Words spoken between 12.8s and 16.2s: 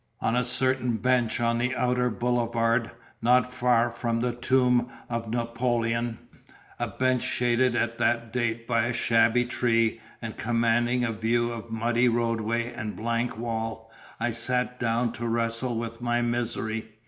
blank wall, I sat down to wrestle with